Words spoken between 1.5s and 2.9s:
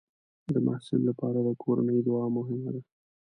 کورنۍ دعا مهمه ده.